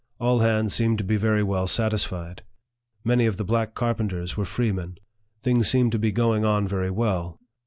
[0.19, 2.41] All hands seemed to be very well satisfied.
[3.03, 4.97] Many of the black carpenters were freemen.
[5.43, 7.39] Things seemed to be going on very well.